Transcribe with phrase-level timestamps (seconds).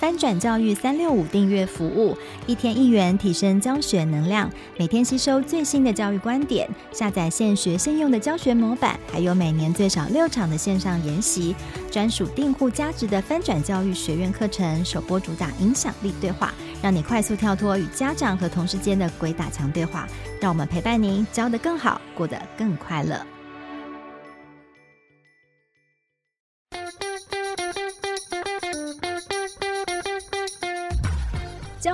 [0.00, 11.54] 翻转教育三六五订阅服务，一天一元提升教学能量，每天吸收最新的教育观点，下载现学现用的教学模板，还有每年最少六场的线上研习，
[11.90, 20.08] 专属订户加值的翻转教育学院课程，首播主打影响力对话，让你快速跳脱与家长和同事间的鬼打墙对话，
[20.40, 23.20] 让我们陪伴您教得更好，过得更快乐。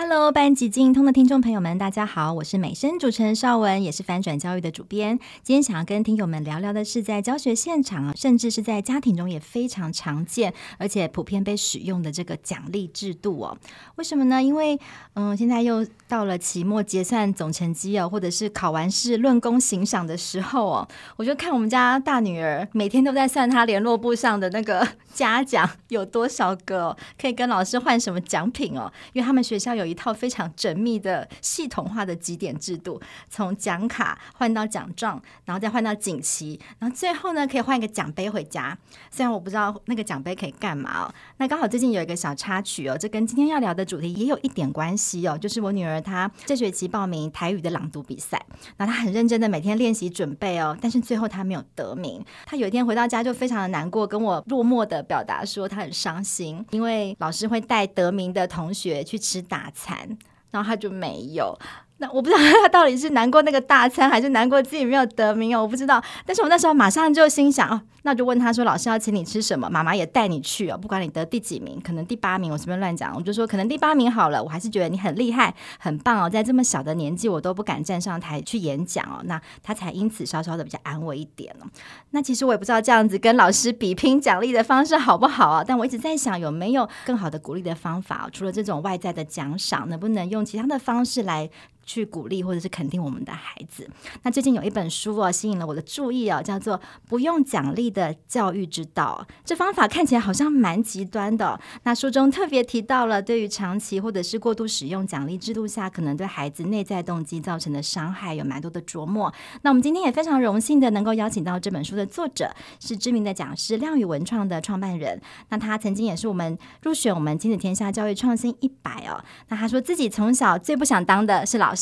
[0.00, 5.18] Hello，班级精通的听众朋友们，大家好，我是美声主持人邵文，也是翻转教育的主编。
[5.42, 13.58] 今天想要跟听友们聊聊的是，在教学现场啊，甚至是在家庭中也非常常见，而且普遍被使用的这个奖励制度哦。
[13.96, 14.40] 为什么呢？
[14.40, 14.78] 因为
[15.14, 29.98] 嗯，现在又到了期末结算总成绩哦，或者是考完试论功行赏的时候哦，我就看我们家大女儿每天都在算她联络簿上的那个 嘉奖有多少个，可以跟老师换什么奖品哦，因为他们学校有一。
[29.98, 38.78] 套非常缜密的系统化的集点制度，从奖卡换到奖状，然后再换到锦旗，然后最后呢，可以换一个奖杯回家。
[39.10, 41.14] 虽然我不知道那个奖杯可以干嘛哦。
[41.38, 45.36] 那刚好最近有一个小插曲哦，这跟今天要聊的主题也有一点关系哦。
[45.36, 48.40] 就是我女儿她这学期报名台语的朗读比赛，
[48.76, 52.24] 那她很认真的每天练习准备哦，但是最后她没有得名。
[52.46, 60.18] 她有一天回到家就非常的难过，跟我落寞的表达说她很伤心，因为老师会带得名的同学去吃打餐。
[60.50, 61.58] 然后他就没有。
[62.00, 66.02] 那我不知道他到底是难过那个大餐，还是难过自己没有得名哦，我不知道。
[66.24, 69.68] 但是我那时候马上就心想哦，那就问他说：“老师要请你吃什么？
[69.68, 73.12] 妈妈也带你去哦，不管你得第几名，可能第八名，我随便乱讲。
[73.16, 79.20] 我就说可能第八名好了，我还是觉得你很厉害，很棒哦，在这么小的年纪，我都不敢站上台去演讲哦。
[79.24, 81.66] 那他才因此稍稍的比较安慰一点哦。
[82.10, 85.64] 那其实我也不知道这样子跟老师比拼奖励的方式好不好啊？
[85.66, 91.50] 但我一直在想有没有更好的鼓励的方法，除了这种外在的奖赏，能不能用其他的方式来？
[91.88, 93.88] 去鼓励或者是肯定我们的孩子。
[94.22, 96.76] 那最近有一本书哦，吸引了我的注意哦，叫做
[97.08, 99.26] 《不用奖励的教育之道》。
[99.42, 101.58] 这方法看起来好像蛮极端的。
[101.84, 109.32] 那书中特别提到了，对于长期或者是过度使用奖励制度下，可能对孩子内在动机造成的伤害，有蛮多的琢磨。
[109.62, 115.18] 那我们今天也非常荣幸的能够邀请到这本书的作者，是知名的讲师亮宇文创的创办人。
[115.48, 119.24] 那他曾经也是我们入选我们亲子天下教育创新一百哦。
[119.48, 121.77] 那他说自己从小最不想当的是老师。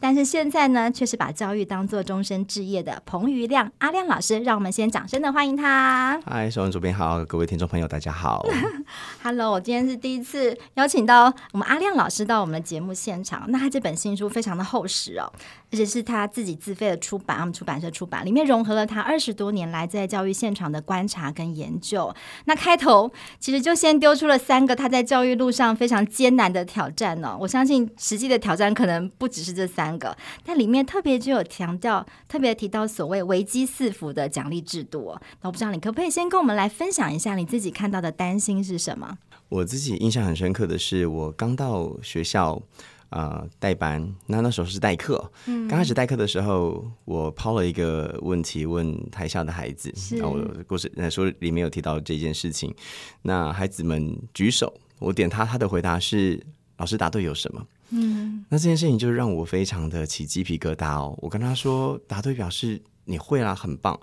[0.00, 6.20] 但是现在呢，却是把教育当做终身置业的彭于亮阿亮老师，让我们先掌声的欢迎他。
[6.26, 8.44] 嗨，小文主编好，各位听众朋友大家好。
[9.22, 13.44] Hello，我今天是第一次邀请到我们阿亮老师到我们的节目现场。
[13.48, 15.30] 那他这本新书非常的厚实哦，
[15.72, 22.14] 而且是他自己自费的出版，我们出版社出版，里面融合了他二十多年来在教育现场的观察跟研究。
[22.44, 27.36] 那开头其实就先丢出了三个他在教育路上非常艰难的挑战哦。
[27.40, 35.20] 我相信实际的挑战可能不只是这三个，但里面特别就有强调，特别提到所谓危机四伏的奖励制度哦。
[35.42, 39.18] 那我不知道你可不可以先跟我们来分享一下你自己看到的担心是什么？
[39.48, 42.60] 我自己印象很深刻的是，我刚到学校
[43.10, 45.30] 呃代班，那那时候是代课。
[45.46, 52.74] 嗯，刚开始代课的时候，我抛了一个问题问台下的孩子，然后我故事那书里面有提到这件事情。
[53.22, 56.40] 那孩子们举手，我点他，他的回答是：
[56.78, 57.64] 老师答对有什么？
[57.94, 61.16] 嗯，那这件事情就让我非常的起鸡皮疙瘩哦。
[61.22, 63.98] 我跟他说，答对表示你会啦，很棒。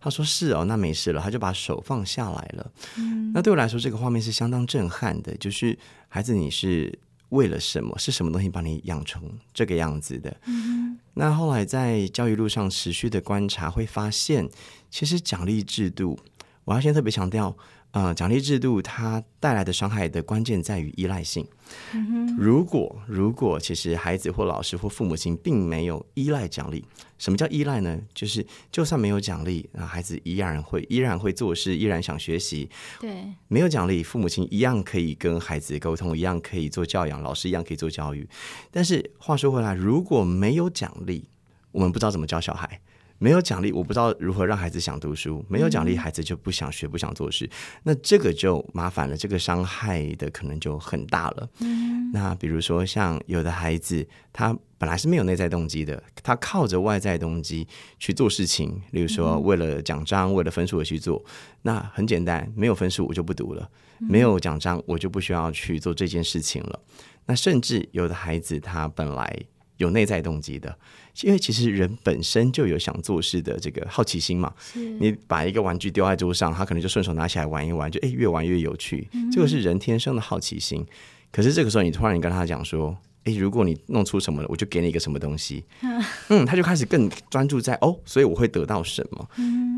[0.00, 2.72] 他说是哦，那没事了，他就把手放下来了。
[2.96, 5.36] 嗯，那对我来说，这个画面是相当震撼的。
[5.36, 5.76] 就是
[6.08, 6.96] 孩子，你是
[7.30, 7.96] 为了什么？
[7.98, 10.36] 是什么东西把你养成这个样子的？
[10.46, 14.48] 嗯，那后来在教育路上持续的观察，会发现，
[14.90, 16.18] 其实奖励制度，
[16.64, 17.56] 我要先特别强调。
[17.96, 21.48] 呃，奖励制度它带来的伤害的关键在于依赖性。
[21.94, 26.84] 嗯、如果如果其实孩子或老师或父母亲并没有依赖奖励，
[27.16, 27.98] 什么叫依赖呢？
[28.12, 32.68] 就是就算没有奖励，啊，孩子依然会依然会做事，依然想学习。
[33.00, 38.28] 对，没有奖励，父母亲一样可以跟孩子沟通，一样可以做教养，老师一样可以做教育。
[38.70, 41.30] 但是话说回来，如果没有奖励，
[41.72, 42.78] 我们不知道怎么教小孩。
[43.18, 47.48] 没有奖励，我不知道如何让孩子想读书；没有奖励，孩子就不想学，不想做事。
[47.82, 51.48] 那这个就麻烦了，这个伤害的可能就很大了。
[51.60, 57.66] 嗯，那比如说像有的孩子，他本来是没有内在动机的，他靠着外在动机
[57.98, 61.24] 去做事情，例如说为了奖章、为了分数而去做。
[61.62, 63.68] 那很简单，没有分数我就不读了，
[63.98, 66.80] 没有奖章我就不需要去做这件事情了。
[67.24, 69.36] 那甚至有的孩子，他本来
[69.76, 70.76] 有内在动机的。
[71.22, 80.84] 因为其实人本身就有想做事的这个好奇心嘛，你把一个玩具丢在桌上，他可能就顺手拿起来玩一玩，就诶越玩越有趣，这个是人天生的好奇心。
[81.32, 82.94] 可是这个时候你突然跟他讲说，
[83.24, 85.64] 诶如果你弄出什么了，我就给你一个什么东西，
[86.28, 89.28] 嗯，他就开始更专注在哦，所以我会得到什么？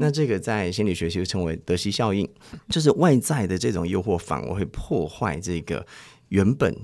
[0.00, 2.28] 那这个在心理学就称为德西效应，
[2.68, 5.86] 就是外在的这种诱惑反而会破坏这个
[6.30, 6.76] 原本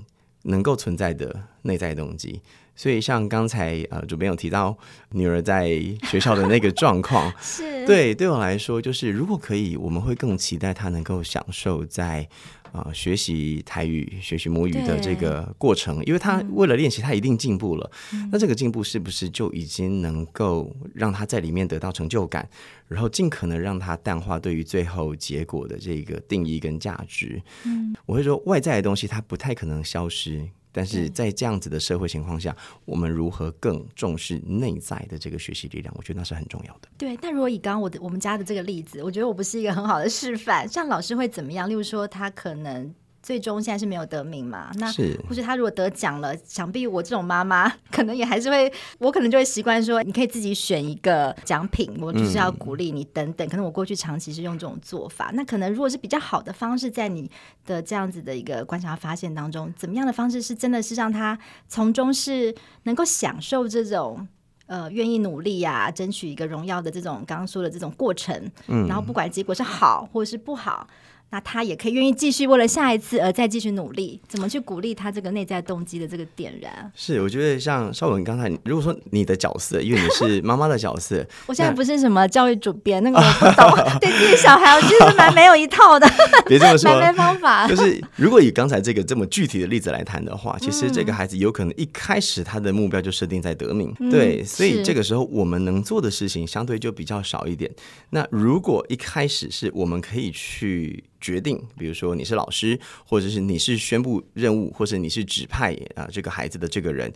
[0.43, 2.41] 能够存在的内在动机。
[2.75, 4.77] 所以，像刚才呃，主编有提到
[5.11, 5.67] 女儿在
[6.03, 12.27] 学校的那个状况， 是对对我来说，就是如果可以，我们会更期待她能够享受在
[12.73, 17.89] 啊、呃、学习台语、学习母语的这个过程，因为她为了练习，她一定进步了。
[18.11, 22.45] 嗯、那这个进步是不是就已经能够让她在里面得到成就感，
[22.89, 27.41] 然后尽可能让她淡化对于最后结果的这个定义跟价值？
[27.63, 30.45] 嗯，我会说外在的东西它不太可能消失。
[30.75, 35.93] 但是在这样子的社会情况下，我们如何更重视内在的这个学习力量？
[35.97, 36.89] 我觉得那是很重要的。
[36.97, 40.67] 对，但如果以刚刚我的我们家的这个例子，我觉得我不是一个很好的示范。
[40.67, 41.69] 像老师会怎么样？
[41.69, 42.93] 例如说，他可能。
[43.25, 44.69] 最终现在是没有得名嘛？
[44.75, 53.47] 那是或者他如果得奖了，想必我这种妈妈 可能也还是会，我可能就会习惯说，你可以自己选一个奖品，我就是要鼓励你等等。
[53.47, 57.27] 嗯、可能我过去长期是用这种做法，那可能如果是比较好的方式，在你
[57.65, 61.35] 的这样子的一个观察发现当中，怎么样的方式是真的是让他
[61.67, 64.27] 从中是能够享受这种
[64.67, 70.87] 呃愿意努力呀、啊，争取一个荣耀的这种刚刚说的这种过程，嗯，然后不管结果是好或者是不好。
[71.35, 76.89] 那他也可以愿意继续为了下一次而再继续努力，怎么去鼓励他这个内在动机的这个点燃？
[76.95, 86.09] 是，我觉得像邵文刚才，如果说你的角色，因为你是妈妈的角色， 我现在不是什么教育主编，那个我不懂， 对自己小孩，我其实蛮没有一套的。
[86.47, 87.67] 别这么说，没方法。
[87.67, 97.69] 就是如果以刚才这个这么具体的例子来谈的话，其实这个孩子有可能一开始他的目标就设定在得名，嗯、对，所以这个时候我们能做的事情相对就比较少一点。
[98.11, 101.03] 那如果一开始是我们可以去。
[101.25, 107.11] 决定，比如说你是老师，或者是你是宣布任务，或者你是指派啊、呃、这个孩子的这个人，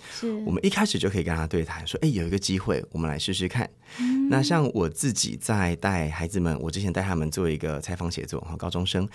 [0.48, 3.70] 我们一开始就可以跟他对谈，说，哎，有一个机会，我们来试试看。
[4.00, 9.08] 嗯、那像我自己在带孩子们，我之前带他们做一个采访写作哈，高中生，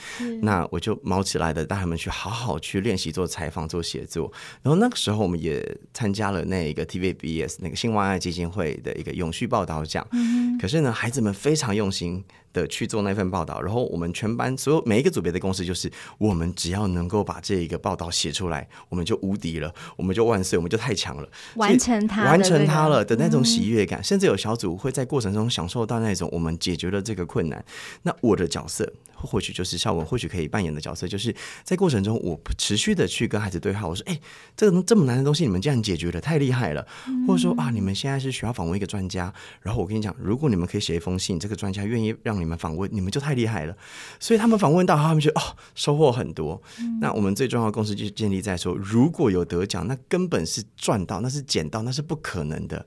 [0.42, 4.32] 那我就毛起来的带他们去好好去练习做采访、做写作。
[4.62, 10.06] 然后那个时候，我们也参加了那一个 TVBS 那个新万爱基金会的一个永续报道奖。
[10.12, 12.22] 嗯、可是呢，孩子们非常用心。
[12.54, 27.62] 的去做那份报道，然后我们全班所有每一个组别的公司就是，我们只要能够把这一个报道写出来，我们就无敌了，我们就万岁，我们就太强了，完成它，完成它了的那种喜悦感，嗯、甚至有小组会在过程中享受到那种我们解决了这个困难。
[28.02, 28.90] 那我的角色。
[29.24, 33.86] 或许就是孝文，或许可以扮演的角色，就是在过程中，我持续的去跟孩子对话。
[33.86, 34.20] 我说：“哎、欸，
[34.56, 39.32] 这个这么难的东西，你们竟然解决了，太厉害了！”嗯、或者说：“啊，你们现在是需要访问一个专家，
[39.62, 43.76] 然后我跟你讲，如果你们可以写一封信，这个专家愿意让你们访问，你们就太厉害了。”
[44.18, 46.60] 所以他们访问到，他们觉得哦，收获很多。
[46.80, 52.84] 嗯、那我们最重要的共识就是建立在说，如果有得奖，那根本是赚到，那是捡到，那是不可能的。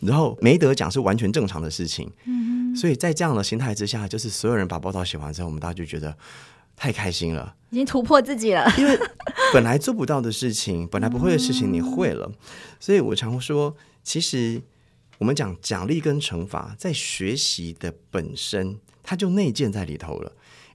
[0.00, 2.10] 然后没得奖是完全正常的事情。
[2.24, 6.14] 嗯所以在这样的心态之下，就是所有人把报道写完之后，我们大家就觉得
[6.76, 8.70] 太开心了，已经突破自己了。
[8.76, 8.98] 因为
[9.52, 12.30] 本来做不到的事情，本来不会的事情，你会了。
[12.78, 14.60] 所以我常说，其实
[15.18, 20.32] 我们讲奖励跟惩罚，在学习的本身，它就内建在里头了。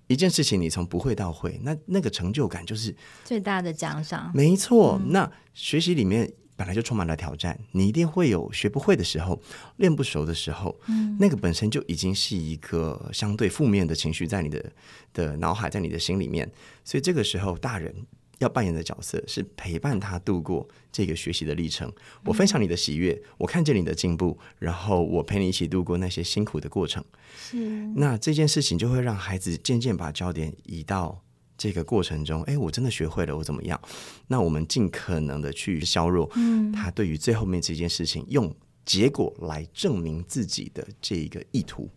[0.08, 4.32] 一件事情你从不会到会，那那个成就感就是最大的奖赏。
[4.34, 6.34] 没错，那学习里面。
[6.56, 9.42] 本来就充满了挑战，你一定会有学不会的时候，
[9.78, 14.72] 练不熟的时候，嗯，那个本身就已经是一个相对负面的情绪在你的
[15.14, 16.50] 的脑海，在你的心里面。
[16.84, 17.94] 所以这个时候，大人
[18.40, 21.92] 要扮演的角色是陪伴他度过这个学习的历程。
[22.24, 27.04] 我分享你的喜悦，我看见你的进步，然后我陪你一起度过那些辛苦的过程。
[27.38, 27.58] 是，
[27.96, 31.22] 那这件事情就会让孩子渐渐把焦点移到。
[31.58, 33.80] 这个过程中，哎，我真的学会了，我怎么样？
[34.28, 38.54] 那我们尽可能的去削弱，嗯，他对于最后面这件事情，用
[38.86, 41.90] 结果来证明自己的这一个意图。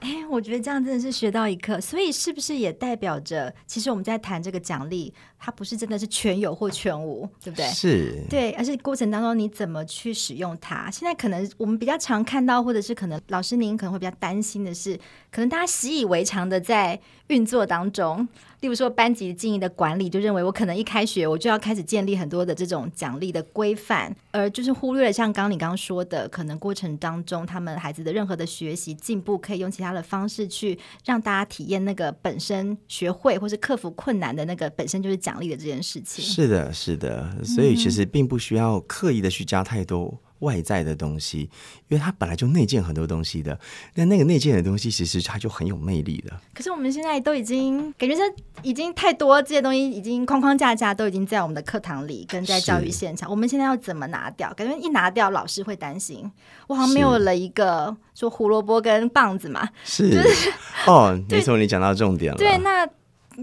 [0.00, 1.80] 哎，我觉得这样真的是学到一课。
[1.80, 7.66] 所以，是不是也代表着，其实我们在谈这个奖励，它不是真的是全有或全无，对不对？
[7.66, 10.90] 是，对，而是过程当中你怎么去使用它。
[10.90, 14.96] 现在可能我们比较常看到，或者是可能老师您可能会比较担心的是，
[15.30, 18.26] 可能大家习以为常的在运作当中。
[18.60, 36.24] 例如说，班级经营的管理就认为，我可能一开学我就要开始建立很多的这种奖励的规范，而就是忽略了像刚刚你刚刚说的，可能过程当中他们孩子的任何的学习进步，可以用其他的方式去让大家体验那个本身学会或是克服困难的那个本身就是奖励的这件事情。
[36.24, 40.18] 是的，是的，所以其实并不需要刻意的去加太多。
[40.40, 41.50] 外在的东西，
[41.88, 43.58] 因为它本来就内建很多东西的，
[43.96, 46.30] 那那个内建的东西，其实它就很有魅力的。
[46.54, 48.22] 可是我们现在都已经感觉这
[48.62, 53.28] 已经太多这些东西，已经框框架架都已经在我们的课堂里，跟在教育现场。
[53.28, 54.54] 我们现在要怎么拿掉？
[54.54, 56.30] 感觉一拿掉，老师会担心，
[56.68, 59.68] 我好像没有了一个说胡萝卜跟棒子嘛。
[59.84, 60.52] 是，就是、
[60.86, 62.38] 哦，没错，你讲到重点了。
[62.38, 62.88] 对，那。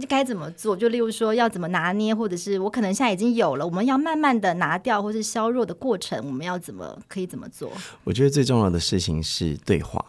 [0.01, 0.75] 该怎么做？
[0.75, 7.71] 就例如说，要怎么拿捏，或者是我可能现在已经有了，我们要慢慢的拿掉，或是削弱的过程，我们要怎么可以怎么做？
[8.03, 10.03] 我觉得最重要的事情是对话。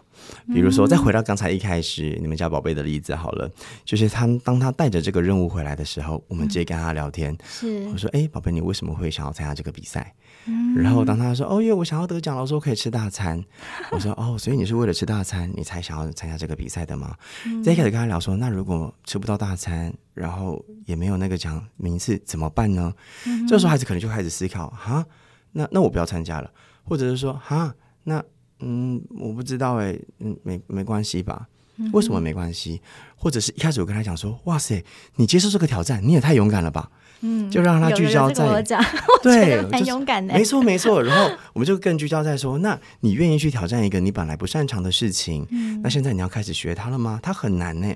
[0.52, 3.50] 比如说，再回到刚才一开始、嗯、你们家宝贝的例子好了，
[3.84, 7.36] 就是他当他带着这个任务回来的时候，我们直接跟他聊天。
[7.44, 10.14] 是、嗯，我说：“哎，宝贝，你为什么会想要参加这个比赛？”
[10.48, 13.42] 嗯、然后当他说：“哦，因为我想要得奖老师，说可以吃大餐。”
[13.90, 22.92] 我说：“哦，所以你是为了吃大餐，你才想要参加这个比赛的吗？”嗯、再开始跟他聊说：“那如果吃不到大餐，然后也没有那个奖名次，怎么办呢？”
[23.26, 25.04] 嗯、这时候孩子可能就开始思考：“哈，
[25.52, 26.50] 那那我不要参加了，
[26.84, 28.22] 或者是说：哈，那。”
[28.60, 31.48] 嗯，我不知道哎，嗯，没没关系吧？
[31.92, 32.80] 为什么没关系？
[33.16, 34.82] 或者是一开始我跟他讲说，哇塞，
[35.16, 36.90] 你接受这个挑战，你也太勇敢了吧？
[37.20, 38.46] 嗯，就让他聚焦在，
[39.22, 41.02] 对，很勇敢的，没错没错。
[41.02, 45.46] 然后我们就更聚焦在说，那你愿意去挑战一个你本来不擅长的事情？
[45.50, 47.18] 嗯，那现在你要开始学它了吗？
[47.22, 47.94] 它很难呢。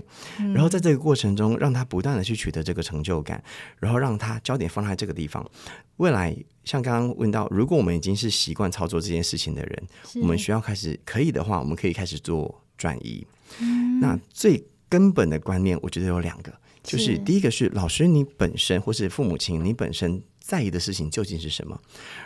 [0.55, 3.43] 然后在这个过程中，让他不断的去取得这个成就感，
[3.79, 5.49] 然后让他焦点放在这个地方，
[5.97, 6.37] 未来。
[6.63, 9.83] 像刚刚问到，如果我们已经是习惯操作这件事情的人，
[10.21, 13.27] 我们需要开始可以的话，我们可以开始做转移。
[13.61, 21.81] 嗯、那最根本的观念，我觉得有两个，就是第一个是老师你本身或是父母亲你本身在意的事情究竟是什么？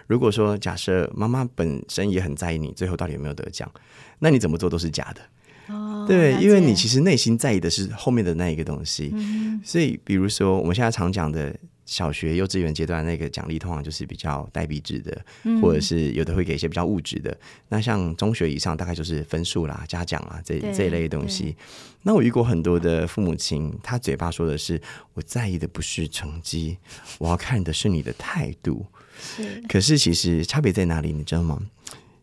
[0.07, 3.71] 如果说假设妈妈本身也很在意你最后到底有没有得奖，
[4.19, 5.75] 那你怎么做都是假的。
[5.75, 9.11] 哦，对，因为你其实内心在意的是后面的那一个东西。
[9.15, 11.57] 嗯、所以比如说我们现在常讲的。
[11.87, 17.37] 小学、幼稚园阶段那个奖励通常就是比较代币制的，嗯、或者是有的会给一些比较物质的。
[17.69, 21.57] 那像中学以上，大概就是分数啦、嘉奖啊这这一类的东西。
[22.03, 24.81] 那我遇过很多的父母亲，他嘴巴说的是
[25.14, 26.76] ：“我在意的不是成绩，
[27.19, 28.87] 我要看的是你的态度。”
[29.19, 29.62] 是。
[29.69, 31.12] 可是其实差别在哪里？
[31.12, 31.61] 你知道吗？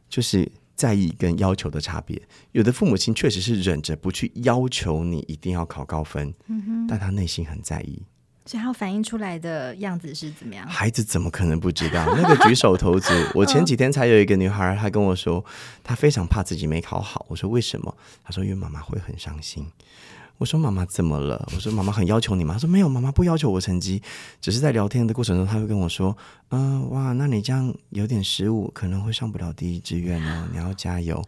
[0.10, 2.22] 就是在意跟要求的差别。
[2.52, 8.02] 有的父母亲确实是忍着不去要求你一定要考高分，嗯、哼但他内心很在意。
[8.46, 10.68] 所以他反映出来的样子是怎么样？
[10.68, 12.06] 孩子怎么可能不知道？
[12.18, 15.44] 那个举手投足， 我前几天才有一个女孩，她跟我说，
[15.84, 17.26] 她非常怕自己没考好。
[17.30, 17.96] 我说为什么？
[18.24, 19.66] 她说因为妈妈会很伤心。
[20.42, 21.48] 我说妈妈怎么了？
[21.54, 22.56] 我说妈妈很要求你吗？
[22.56, 24.02] 她说没有，妈妈不要求我成绩，
[24.42, 26.18] 只是在聊天的过程中，她会跟我说，
[26.50, 31.24] 嗯、呃，哇，那你这样有点失误，可能会上不了第一志愿哦， 你要加油。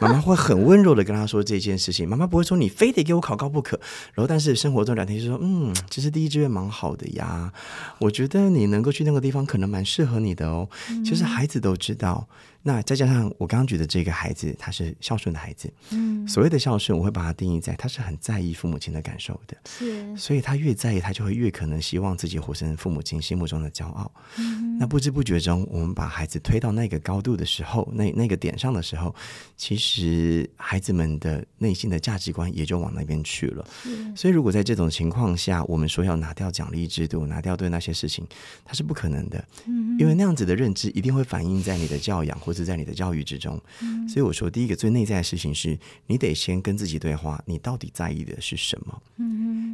[0.00, 3.78] 妈妈会很温柔的跟她说这件事情，妈妈不会说你非得给我考高不可。
[4.12, 7.52] 然后，但是生活中聊天就说，嗯，其实第一志愿蛮好的呀，
[8.00, 10.68] 我觉得你能够去那个地方，可能蛮适合你的哦。
[11.04, 12.26] 其实孩子都知道。
[12.62, 15.72] 那再加上我刚刚举的这个孩子，他是孝顺的孩子。
[15.90, 19.56] 嗯，所谓的孝顺，我会把它定义在他是很在意父母亲的感受的。
[19.66, 24.10] 是，所以他越在意，他就会越可能希望自己活成父母亲心目中的骄傲。
[24.36, 29.14] 嗯，那不知不觉中，我们把孩子推到那个高度的时候，那那个点上的时候，
[29.56, 33.64] 其实孩子们的内心的价值观也就往那边去了。
[33.82, 38.26] 是，所以如果在这种情况下，我们说要拿掉奖励制度，拿掉对那些事情，
[38.64, 39.42] 它是不可能的。
[39.66, 42.68] 嗯，因为那样子的认知一定会反映在你的教养或者。
[42.68, 49.00] 在你的教育之中，嗯、所以我说，第一个最内在的事情是你得先跟自己对话，你到底在意的是什么？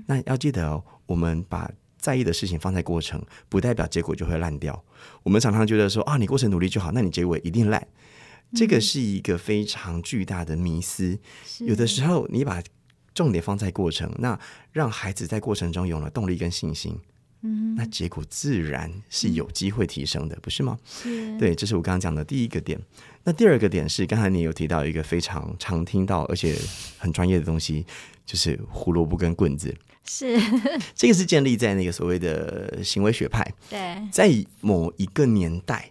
[0.06, 4.80] 那要记得哦，我们把在意的事情放在过程，不代表结果就会烂掉。
[5.24, 7.84] 我们常常觉得说啊，你过程努力就好，那你结果一定烂。
[8.54, 11.18] 这个是一个非常巨大的迷思。
[11.44, 12.62] 是有的时候，你把
[13.12, 14.38] 重点放在过程，那
[14.70, 16.96] 让孩子在过程中有了动力跟信心。
[17.46, 20.78] 嗯，那结果自然是有机会提升的，嗯、不是吗？
[20.86, 22.80] 是，对，这是我刚刚讲的第一个点。
[23.22, 26.56] 那第二个点是，刚才你有提到一个非常常听到而且
[26.98, 27.84] 很专业的东西，
[28.24, 29.74] 就是胡萝卜跟棍子。
[30.06, 30.38] 是，
[30.94, 33.46] 这个是建立在那个所谓的行为学派。
[33.70, 35.90] 对，在某一个年代，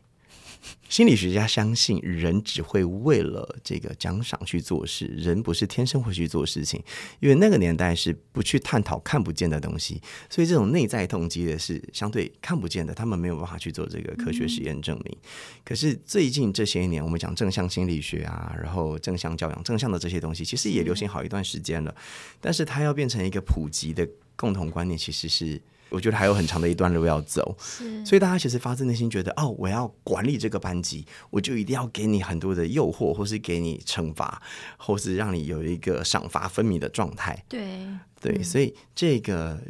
[0.89, 6.81] 心理学家相信，人只会为了这个奖赏去做事，人不是天生会去做事情，
[7.19, 15.17] 因为那个年代是不去探讨看不见的东西，所以这种内在动机的是相对看不见的，他们没有办法去做这个科学实验证明。
[15.65, 21.95] 可是最近这些年，我们讲正向心理学啊，然后正向教养、正向的这些东西，其实也流行好一段时间了，
[22.39, 25.59] 但是它要变成一个普及的共同观念，其实是。
[25.93, 34.41] 我觉得还有很长的一段路要走，是，所以大家其实发自内心觉得，哦，我要管理这个班级，我就一定要给你很多的诱惑，或是给你惩罚，
[34.77, 37.45] 或是让你有一个赏罚分明的状态。
[37.47, 37.87] 对，
[38.19, 39.61] 对，嗯、所以这个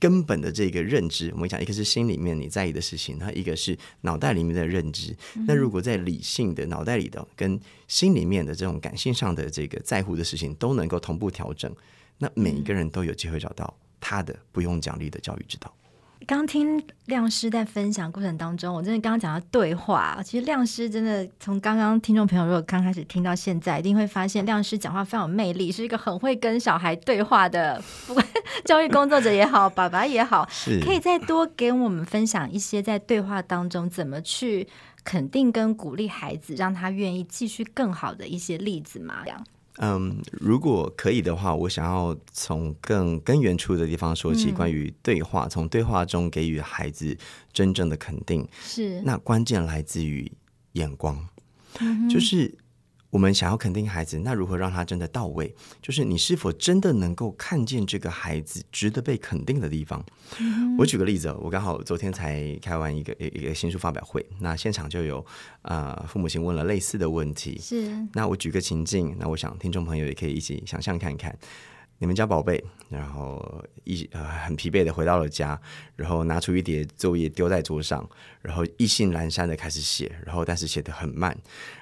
[0.00, 5.16] 根本的这个认知，我们讲，一个是心里面你在意的事情，那一个是脑袋里面的认知。
[5.36, 11.72] 嗯、那如果在理性的脑袋里的跟心里面的这种感性上的这个在乎的事情都能够同步调整，
[12.18, 13.72] 那每一个人都有机会找到。
[14.00, 15.72] 他的不用奖励的教育之道。
[16.26, 28.26] 刚听亮师在分享过程当中，我真的刚刚讲到对话，其实亮师真的从刚刚听众朋友如果刚开始听到现在，一定会发现亮师讲话非常有魅力，是一个很会跟小孩对话的，不管
[28.66, 30.46] 教育工作者也好，爸爸也好，
[30.84, 34.68] 可以再多给我们分享一些在对话当中怎么去
[35.04, 39.20] 肯定跟鼓励孩子，让他愿意继续更好的一些例子吗？
[39.24, 39.46] 这样。
[39.80, 47.16] 嗯，如果可以的话，我想要从更根源处的地方说起，关于对话，嗯、从对话中给予孩子
[47.52, 48.46] 真正的肯定。
[48.62, 50.30] 是，那关键来自于
[50.72, 51.28] 眼光，
[51.80, 52.56] 嗯、就是。
[53.10, 55.54] 我们想要肯定孩子，那如何让他真的到位？
[55.80, 60.04] 就是你是否真的能够看见这个孩子值得被肯定的地方？
[60.40, 65.24] 嗯、我举个例子，我刚好昨天才开完一个一个新书发表会，那现场就有
[65.62, 67.58] 啊、呃、父母亲问了类似的问题。
[67.58, 71.34] 是，那我举个情境，那我想听众朋友也可以一起想象看看。
[72.00, 75.60] 你们家宝贝，然后一呃很疲惫的回到了家，
[75.96, 78.08] 然后拿出一叠作业丢在桌上，
[78.40, 81.36] 然后意兴阑珊的开始写，然后但是写的很慢，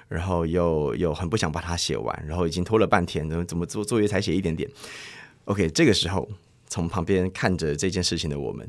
[0.07, 4.67] 然后又又很不想把它写完，然后已经拖了半天，怎么怎么做作业才写一点点
[5.45, 6.27] ？OK，这个时候
[6.67, 8.67] 从旁边看着这件事情的我们，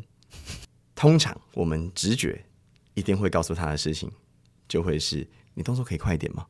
[0.94, 2.44] 通常我们直觉
[2.92, 4.12] 一定会告诉他的事情，
[4.68, 6.44] 就会是你动作可以快一点吗？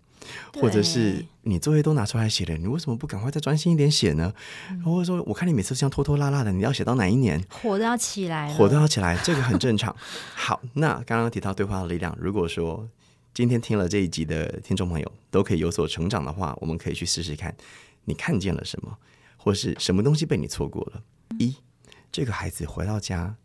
[0.54, 4.32] 或者是你作业都拿出来写了，你为什么不赶快再专心一点写呢？
[4.70, 7.42] 嗯、或者说，我看你每次这样拖拖拉拉的，你要写到哪一年？
[7.48, 9.94] 火都要起来，火都要起来，这个很正常。
[10.34, 12.88] 好，那刚刚提到对话的力量，如果说
[13.32, 17.54] 今天听了这一集的听众朋友都可以有所成长的话，我们可以去试试看，
[18.04, 18.96] 你看见了什么，
[19.36, 21.02] 或是什么东西被你错过了？
[21.38, 21.56] 一，
[22.10, 23.36] 这个孩子回到家，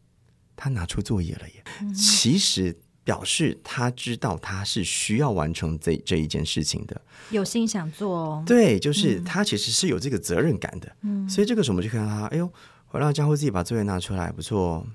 [0.55, 2.77] 他拿出作业了耶，嗯、其实。
[3.03, 8.44] 表示他知道他是需要完成这这一件事情的，有心想做哦。
[8.46, 10.96] 对，就是他其实是有这个责任感的。
[11.01, 12.51] 嗯，所以这个时候我们就看到他，哎呦，
[12.85, 14.85] 回到家会自己把作业拿出来，不错，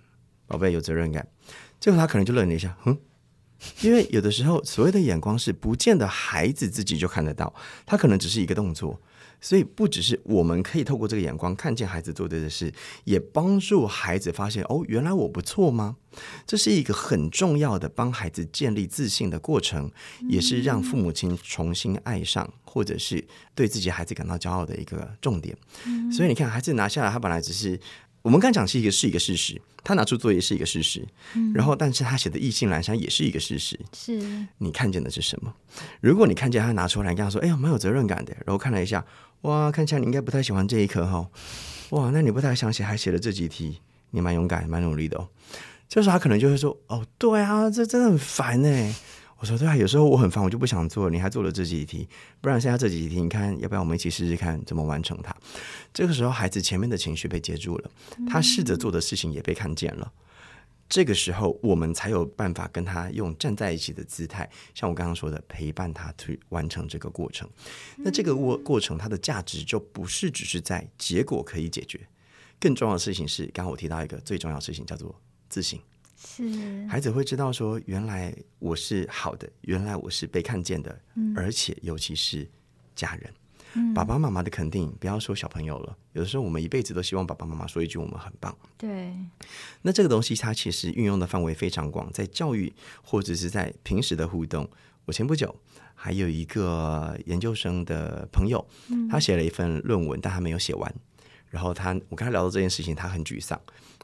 [0.46, 1.26] 宝贝有责任感。
[1.78, 2.96] 最后他可能就愣了一下，哼，
[3.82, 9.00] 因为有的时候所谓的眼光是不见得孩子自己就看得到，他可能只是一个动作。
[9.40, 12.72] 所以不只是我们可以透过这个眼光看见孩子做对的事，
[13.04, 15.96] 也帮助孩子发现哦，原来我不错吗？
[16.46, 19.90] 这是一个很重要的帮孩子建立自信的过程，
[20.28, 23.24] 也是让父母亲重新爱上或者是
[23.54, 25.56] 对自己孩子感到骄傲的一个重点。
[26.10, 27.78] 所以你看，孩子拿下来，他本来只是。
[28.22, 33.78] 我们刚讲是一个是一个事实，他拿出作业是一个事实，嗯、然后但是他写的意兴阑珊也是一个事实。
[33.94, 35.54] 是，你看见的是什么？
[36.00, 39.04] 如果你看见他拿出来，你跟他说：“哎呀，蛮有责任感的。”然后看了一下，
[39.42, 41.28] 哇，看起来你应该不太喜欢这一科哈，
[41.90, 45.28] 哇，那你不太想写，还写了这几题，你蛮勇敢，蛮努力的哦。
[45.88, 48.94] 这时候他可能就会说：“哦，对啊，这真的很烦哎。”
[49.40, 51.08] 我说对啊，有时候我很烦，我就不想做。
[51.08, 52.08] 你还做了这几题，
[52.40, 55.34] 不然剩下这几题，你看要不要我们一起试试看怎么完成它？
[55.94, 57.90] 这个时候，孩子前面的情绪被接住了，
[58.28, 60.12] 他试着做的事情也被看见了。
[60.88, 67.48] 这个时候，我们才有办法跟他用站在一起的姿态，像我刚刚说的，陪伴他去完成这个过程。
[67.98, 72.00] 那这个过过程，它的价值就不是只是在结果可以解决，
[72.58, 75.14] 更重要的事情是，刚刚我提到一个最重要的事情，叫做
[75.48, 75.78] 自信。
[76.20, 82.48] 是，孩子会知道说，原来我是好的，原来我是被看见的，嗯、而且尤其是
[82.96, 83.32] 家人，
[83.74, 88.52] 嗯、爸爸妈妈的肯定，不要说小朋友了，有的时候我们一辈子都希望爸爸妈妈说一句我们很棒。
[88.76, 89.14] 对，
[89.82, 94.68] 那这个东西它其实运用的范围非常广，在教育或者是在平时的互动。
[95.04, 95.54] 我前不久
[95.94, 100.92] 还有一个研究生的朋友，嗯、他写了一份论文，但他没有写完。
[101.50, 103.60] 然后他，我跟他聊到这件事情，他很沮丧。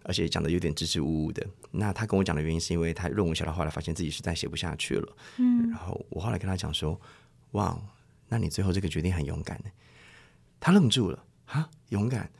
[0.06, 1.42] 而且讲的有点支支吾吾的。
[1.70, 5.16] 那他跟我讲的原因是因为他论文写到后来发现自己实在写不下去了。
[5.38, 7.00] 嗯，然后我后来跟他讲说
[7.52, 7.74] ：“哇，
[8.28, 9.58] 那你最后这个决定很勇敢。”
[10.60, 12.30] 他愣住了，哈，勇敢？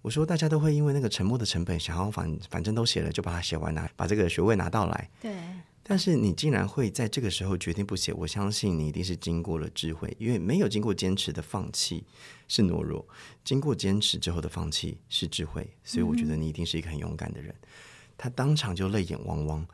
[0.00, 5.10] 我说大家都会因为那个沉默的成本，想要反反正都写了就把它写完拿把这个学位拿到来。
[5.20, 5.36] 对。
[5.84, 12.04] 但是你竟然会在这个时候决定不写，我相信你一定是经过了智慧，因为没有经过坚持的放弃
[12.46, 13.04] 是懦弱，
[13.44, 17.52] 经过坚持之后的放弃是智慧，所以我觉得你一定是一个很勇敢的人。
[17.62, 17.68] 嗯、
[18.16, 19.66] 他当场就泪眼汪汪，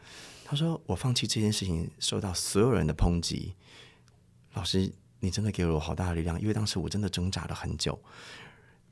[0.46, 3.54] 他说：“我放弃这件事情，受到所有人的抨击。
[4.54, 4.90] 老师，
[5.20, 8.00] 你真的给了我好大的力量，因为当时我真的挣扎了很久。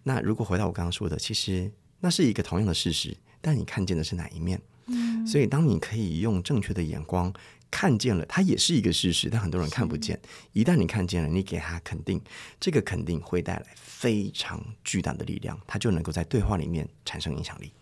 [0.03, 7.33] 那如果回到我刚刚说的，其实那是一个同样的事实，但你看见的是哪一面？”嗯，所以当你可以用正确的眼光
[7.71, 10.19] 看见了，它也是一个事实，但很多人看不见。
[10.53, 12.21] 一旦你看见了，你给他肯定，
[12.61, 17.73] 这个肯定会带来非常巨大的力量，它就能够在对话里面产生影响力。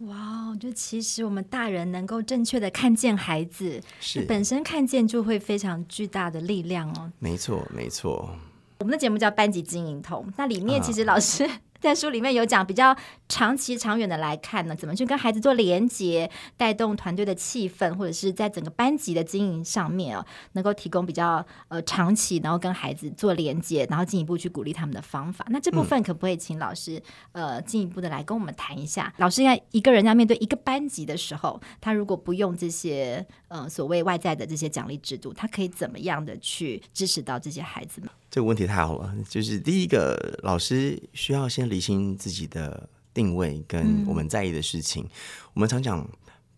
[0.00, 7.12] 哇，我觉得其实我们大人能够正确的看见孩子，是本身看见就会非常巨大的力量哦。
[7.18, 8.34] 没错，没错。
[8.78, 11.60] 我们的节目叫班级经营通，那里面其实老师、啊。
[11.80, 12.94] 在书里面有讲比较
[13.28, 25.46] 长期、长远的来看呢，怎么去跟孩子做连接，带动团队的气氛，或者是在整个班级的经营上面哦，能够提供比较呃长期，然后跟孩子做连接，然后进一步去鼓励他们的方法。
[25.48, 29.12] 那这部分可不可以请老师呃进一步的来跟我们谈一下？
[29.16, 38.10] 老师应该一个人要面对一个班级的时候，他如果不用这些呃所谓外在的这些奖励制度，他可以怎么样的去支持到这些孩子们？
[38.30, 45.02] 这个问题太好了，就是第一个，老师需要先理清自己的定位跟我们在意的事情。
[45.02, 45.10] 嗯、
[45.54, 46.08] 我们常讲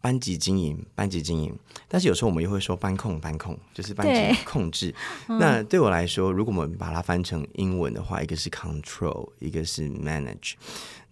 [0.00, 1.58] 班级经营，班级经营，
[1.88, 4.94] 但是有时候我们又会说班控，班控就是班级控制。
[5.26, 10.52] 对那对我来说，如果我们把它翻成英文的话，一个是 control，一个是 manage。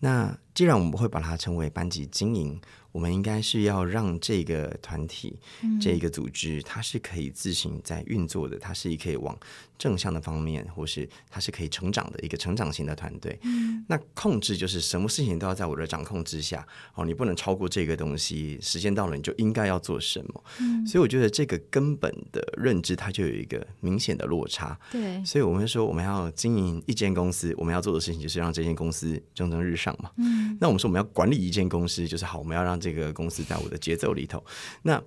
[0.00, 2.60] 那既然我们会把它称为班级经营。
[2.92, 9.36] 我们应该是要让这个团体、嗯、这个组织，它是可以自行在运作的，它是可以往
[9.78, 13.38] 正向的方面，或是它是可以成长的一个成长型的团队。
[13.42, 20.44] 嗯、那控制就是什么事情都要在我的掌控之下，哦，你不能超过这个东西，时间到了你就应该要做什么。
[20.60, 24.78] 嗯、所以我觉得这个根本的认知，它就有一个明显的落差。
[24.90, 30.10] 对，所以我们说我们要经营一间公司，我们要做的事情就是让这间公司蒸蒸日上嘛。
[30.16, 34.42] 嗯，那我们说我们要管理一间公司，就是好，我们要让这个公司在我的节奏里头，
[34.82, 35.02] 那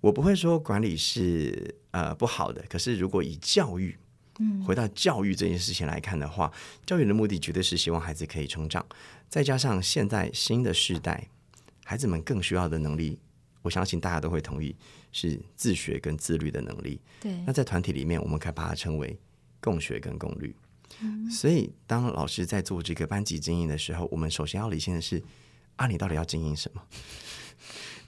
[0.00, 3.96] 我不会说管理是呃不好的，可是如果以教育，
[4.38, 6.52] 嗯，回到教育这件事情来看的话，
[6.84, 8.86] 教育的目的绝对是希望孩子可以成长，
[9.28, 11.28] 再加上现在新的世代，
[11.82, 13.18] 孩子们更需要的能力，
[13.62, 14.76] 我相信大家都会同意
[15.10, 17.00] 是自学跟自律的能力。
[17.20, 19.18] 对，那在团体里面，我们可以把它称为
[19.60, 20.54] 共学跟共律。
[21.00, 25.20] 嗯，所以当老师在做这个班级经营的时候，我们首先要理清的是。
[25.76, 26.82] 啊，你到底要经营什么？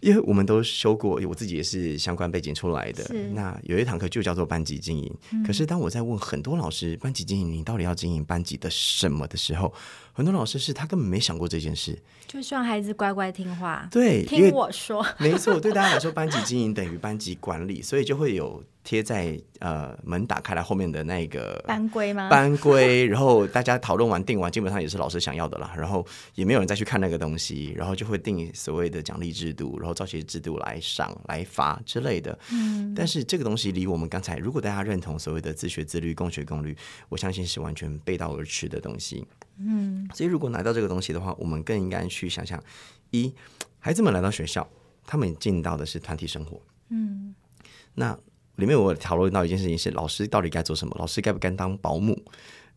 [0.01, 3.05] 因为我们都修过，我自己也是相关背景出来的。
[3.33, 5.13] 那有一堂课就叫做班级经营。
[5.33, 9.75] 嗯、可是当我在问很多老师，班级经营，你到底要经营班级的什么的时候，
[10.19, 13.87] 很多老师是他根本没想过这件事，就希望孩子乖乖听话。
[13.89, 18.61] 对，听我说， 没错，对大家来说，班级经营等于班级管理，所以就会有。
[18.85, 22.31] 贴在呃门打开来后面的那个班规吗？
[22.31, 25.75] 班规，然后大家讨论完定完，基本上也是老师想要的啦。
[25.77, 32.39] 然后也没有人再去看那个东西，然后就会定所谓的奖励制度，然后照这些制度来赏来罚之类的。
[32.51, 36.75] 嗯，但是这个东西离我们刚才，如果大家认同所谓的自学自律、共学共律，
[37.11, 39.23] 我相信是完全背道而驰的东西。
[39.59, 42.63] 嗯，所以如果拿到这个东西的话，我们更应该去想想：
[43.11, 43.35] 一，
[43.79, 44.69] 孩子们来到学校，
[45.05, 46.61] 他们进到的是团体生活。
[46.91, 47.35] 嗯，
[47.95, 48.19] 那。
[48.59, 50.93] 里面我讨论到一件事情是，老师到底该做什么？
[50.99, 52.21] 老师该不该当保姆？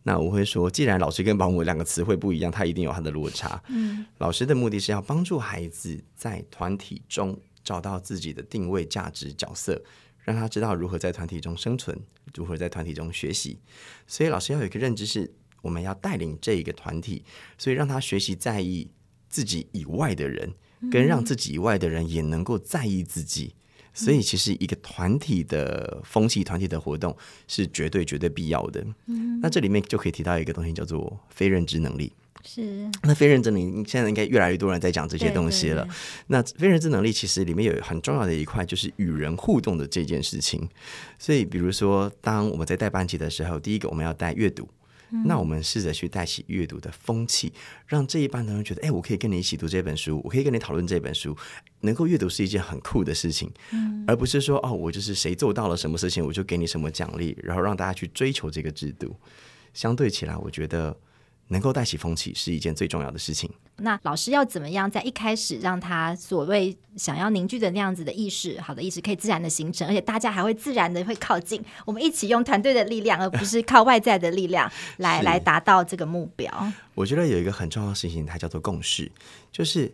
[0.04, 3.60] 那我会说，既然老师跟保姆两个词汇不一样，他一定有他的落差。
[3.67, 9.82] 嗯，老师的目的是要帮助孩子在团体中找到自己的定位、价值、角色，
[10.20, 12.00] 让他知道如何在团体中生存，
[12.36, 13.60] 如何在团体中学习。
[14.06, 17.24] 所以老师要有一个认知是，我们要带领这一个团体，
[17.58, 18.89] 所以让他学习在意
[19.30, 20.54] 自己以外的人，
[20.91, 23.56] 跟让自己以外的人也能够在意自己。
[23.93, 27.13] 所以，其实一个团体的风气、团体的活动
[27.45, 28.82] 是绝对、绝对必要的。
[29.08, 32.13] 嗯，那这里面就可以提到一个东西，叫做非认知能力。
[32.45, 32.89] 是。
[33.04, 35.84] 那非认知能力，现在应该越来越多人在讲这些东西了。
[35.84, 35.95] 对对对。
[36.28, 40.65] 那非认知能力其实里面有很重要的一块，就是与人互动的这件事情。
[41.19, 44.69] 所以，比如说，当我们在带班级的时候，第一个我们要带阅读。
[45.26, 47.52] 那我们试着去带起阅读的风气，
[47.88, 51.36] 让这一班的人觉得，哎，我可以跟你一起读这本书，我可以跟你讨论这本书，
[51.82, 59.15] 能够阅读是一件很酷的事情，嗯，而不是说，哦，我就是谁做到了什么事情，我就给你什么奖励，然后让大家去追求这个制度。
[59.74, 60.95] 相对起来，我觉得。
[61.52, 63.50] 能够带起风气是一件最重要的事情。
[63.78, 76.72] 那老师要怎么样在一开始让他所谓想要凝聚的那样子的意识，好的意识可以自然的形成，而且大家还会自然的会靠近，我们一起用团队的力量，而不是靠外在的力量来来达到这个目标。
[76.96, 79.12] 我觉得有一个很重要的事情，它叫做共识，
[79.52, 79.92] 就是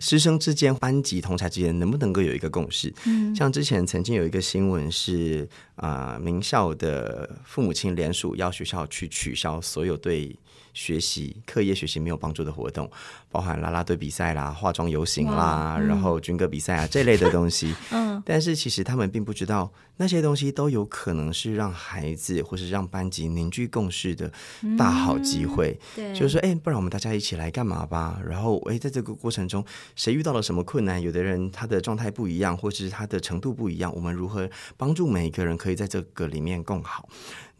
[0.00, 2.92] 师生之间、班级同才之间能不能够有一个共识？
[3.06, 10.36] 嗯，像之前曾经有一个新闻是啊、呃，名校的父母亲联署要学校去取消所有对
[10.72, 12.90] 学习、课业学习没有帮助的活动，
[13.30, 17.74] 包含啦啦队比赛啦、化妆游行啦，嗯、然后军歌比赛啊这类的东西。
[17.90, 24.32] 嗯，但是其实他们并不知道那些东西都有可能是让孩子或是让班级凝聚共识的
[24.78, 25.78] 大好机会。
[25.96, 28.20] 嗯、对，就是说，哎，不然我们大家一起来干嘛吧？
[28.26, 29.64] 然后，哎，在这个过程中。
[29.96, 31.00] 谁遇到了什么困难？
[31.00, 33.94] 有的人他的状态不一样，或者是他的程度不一样。
[33.94, 37.08] 我们如何帮助每一个人可以在这个里面更好？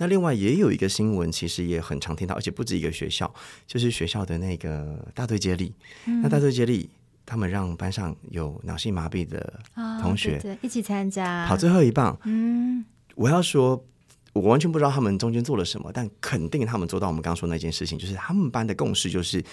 [0.00, 3.30] 那另外也有一个新闻，其实也很常听到，而且不止一个学校，
[3.66, 5.74] 就是学校的那个大队接力。
[6.06, 6.88] 嗯、那大队接力，
[7.26, 9.60] 他们让班上有脑性麻痹的
[10.00, 12.18] 同学、一起参加，跑最后一棒。
[12.24, 12.82] 嗯，
[13.14, 13.84] 我要说。
[14.32, 19.44] 我完全不知道他们中间做了什么，但肯定他们做到我们刚刚说的那件事情，就是他们班的共识就是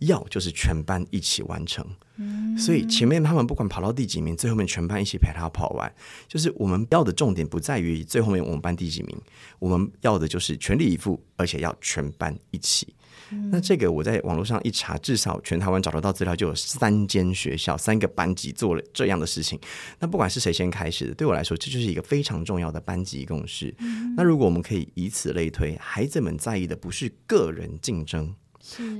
[0.00, 1.86] 要就是全班一起完成。
[2.16, 5.90] 嗯，所以前面他们不管跑到第几名，最后面全班一起陪他跑完。
[6.28, 9.18] 就是我们要的重点不在于最后面我们班第几名，
[9.58, 12.94] 我们要的就是全力以赴，而且要全班一起。
[13.50, 19.58] 那这个我在网络上一查，至少全台湾找得到资料，就有三间学校、三个班级做了这样的事情。
[19.98, 23.74] 那不管是谁先开始的，对我来说，这就是一个非常重要的班级共识。
[23.78, 28.34] 嗯、那如果我们可以以此类推，孩子们在意的不是个人竞争，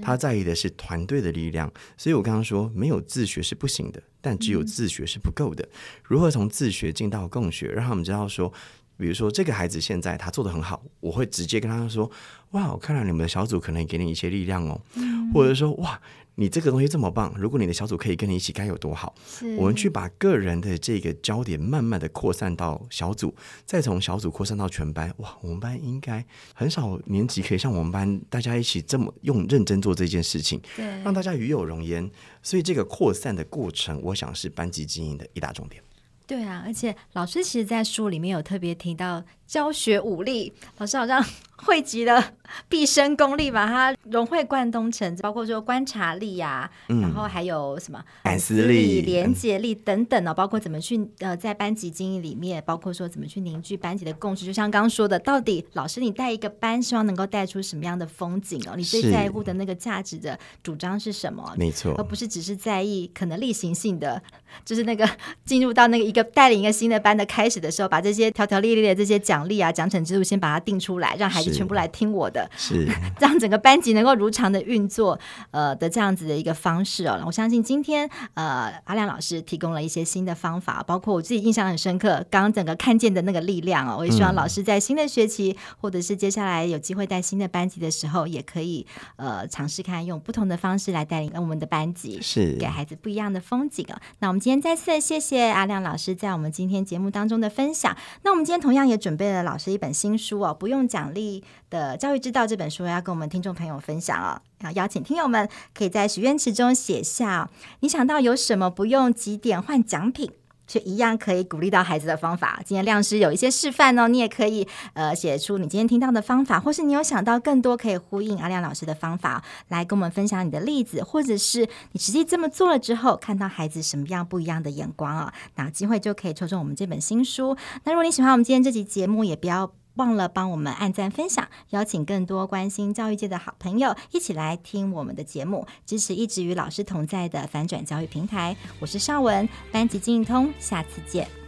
[0.03, 1.73] 他在意的是团队的力量。
[1.97, 5.63] 所以我刚刚说，没有自学是不行的，但只有自学是不够的。
[5.65, 5.71] 嗯、
[6.05, 8.53] 如何从自学进到共学，让他们知道说。
[8.97, 12.11] 比如说，这个孩子现在他做的很好，我会直接跟他说
[12.53, 14.81] ：“哇，我看到你们的小组可能给你一些力量哦。
[14.95, 16.01] 嗯”或者说：“哇，
[16.37, 19.15] 你这个东西这么棒，如果你的小组可以跟你一起，该有多好。”
[19.59, 23.35] 我们去把个人的这个焦点慢慢的扩散到小组，
[23.67, 25.13] 再从小组扩散到全班。
[25.19, 32.11] 哇，我们班应该很少年级可以像我们班大家一起这么用认真做这件事情，对，让大家与有荣焉。
[32.43, 35.83] 所以这个扩散的过程，我想是班级经营的一大重点。
[36.27, 41.25] 对啊，而且老师其实，在书里面有特别提到教学武力，老师好像
[41.57, 42.33] 汇集了
[42.69, 50.35] 毕生功力，把它融会贯通成，包括说观察力呀、啊，嗯、然后还有什么反思力、连接力等等呢、哦？
[50.35, 54.45] 包括怎么去呃，在班级经营里面，包括说怎么去凝聚班级的共识。
[54.45, 58.75] 就像刚刚说的，到底老师你带一个班，希望能够带出什么样的风景哦？
[58.77, 61.55] 你最在乎的那个价值的主张是什么？
[61.57, 64.21] 没错，而不是只是在意可能例行性的，
[64.65, 65.09] 就是那个
[65.45, 72.89] 进入到那个一个带领一个新的班的开始的时候，把这些条条列列的这些奖励啊、奖惩制度先把它定出来，让孩子全部来听我的，是
[73.21, 75.19] 让整个班级能够如常的运作，
[75.51, 77.23] 呃的这样子的一个方式哦。
[77.27, 83.97] 我相信今天呃阿亮老师提供了一些新的方法，包括我自己印象很深刻，刚刚整个看见的那个力量哦。
[83.99, 94.01] 我也希望老师在新的学期，嗯、或者是接下来有机会带新的班级的时候，也可以呃尝试看用不同的方式来带领我们的班级，是给孩子不一样的风景哦。
[94.21, 96.47] 那我们今天再次谢谢阿亮老师在我们。
[96.57, 110.31] 今天节目当中的分享，那我们今天同样也准备老师一本新书哦，不用奖励的教育之道这本书要跟我们听众朋友分享哦，要邀请听友们可以在许愿池中写下，你想到有什么不用几点换奖品，
[110.67, 112.61] 却一样可以鼓励到孩子的方法。
[112.65, 127.57] 今天亮师有一些示范哦，你也可以呃写出你今天听到的方法，或是你有想到更多可以呼应阿亮老师的方法，来跟我们分享你的例子，或者是你实际这么做了之后，看到孩子什么样不一样的眼光啊、哦，那机会就可以抽中我们这本新书。
[127.85, 138.57] 那如果你喜欢我们今天这集节目，也不要忘了帮我们按赞分享，邀请更多关心教育界的好朋友一起来听我们的节目，支持一直与老师同在的反转教育平台。
[138.81, 141.46] 我是邵文，班级经营通，下次见。